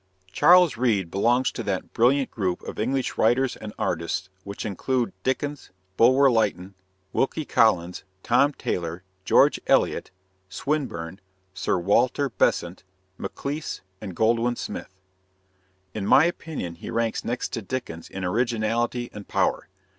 Charles 0.31 0.77
Reade 0.77 1.11
belongs 1.11 1.51
to 1.51 1.61
that 1.61 1.93
brilliant 1.93 2.31
group 2.31 2.63
of 2.63 2.79
English 2.79 3.19
writers 3.19 3.55
and 3.55 3.71
artists 3.77 4.29
which 4.43 4.65
included 4.65 5.13
Dickens, 5.21 5.69
Bulwer 5.95 6.31
Lytton, 6.31 6.73
Wilkie 7.13 7.45
Collins, 7.45 8.03
Tom 8.23 8.51
Taylor, 8.53 9.03
George 9.25 9.59
Eliot, 9.67 10.09
Swinburne, 10.49 11.21
Sir 11.53 11.77
Walter 11.77 12.29
Besant, 12.31 12.83
Maclise, 13.19 13.81
and 14.01 14.15
Goldwin 14.15 14.55
Smith. 14.57 14.95
In 15.93 16.07
my 16.07 16.25
opinion, 16.25 16.73
he 16.73 16.89
ranks 16.89 17.23
next 17.23 17.49
to 17.49 17.61
Dickens 17.61 18.09
in 18.09 18.23
originality 18.25 19.11
and 19.13 19.27
power. 19.27 19.67